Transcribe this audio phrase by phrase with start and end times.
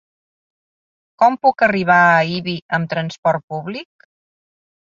[1.23, 4.09] Com puc arribar a Ibi amb transport públic?